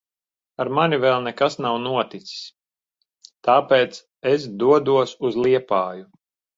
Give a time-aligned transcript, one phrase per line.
[0.63, 2.33] Ar mani vēl nekas nav noticis.
[3.51, 4.03] Tāpēc
[4.35, 6.07] es dodos uz Liepāju.